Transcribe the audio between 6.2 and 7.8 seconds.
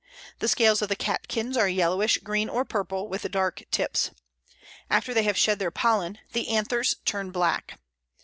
the anthers turn black.